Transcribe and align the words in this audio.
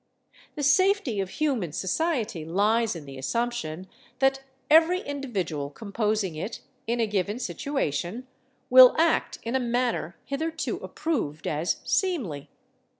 The 0.55 0.63
safety 0.63 1.19
of 1.19 1.29
human 1.29 1.73
society 1.73 2.43
lies 2.43 2.95
in 2.95 3.05
the 3.05 3.19
assumption 3.19 3.85
that 4.17 4.41
every 4.67 5.01
individual 5.01 5.69
composing 5.69 6.33
it, 6.33 6.61
in 6.87 6.99
a 6.99 7.05
given 7.05 7.37
situation, 7.37 8.25
will 8.71 8.95
act 8.97 9.37
in 9.43 9.53
a 9.55 9.59
manner 9.59 10.17
hitherto 10.25 10.77
approved 10.77 11.45
as 11.45 11.81
seemly. 11.83 12.49